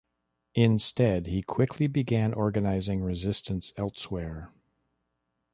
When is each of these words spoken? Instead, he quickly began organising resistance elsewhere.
Instead, 0.55 1.27
he 1.27 1.43
quickly 1.43 1.85
began 1.85 2.33
organising 2.33 3.03
resistance 3.03 3.71
elsewhere. 3.77 4.51